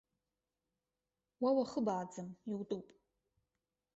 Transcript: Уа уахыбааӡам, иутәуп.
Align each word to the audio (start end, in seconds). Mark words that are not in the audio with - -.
Уа 1.41 1.49
уахыбааӡам, 1.57 2.29
иутәуп. 2.49 2.87